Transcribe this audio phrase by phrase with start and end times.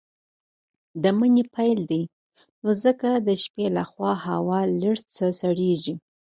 [1.03, 2.03] د مني پيل دی
[2.61, 5.93] نو ځکه د شپې لخوا هوا لږ څه سړييږي.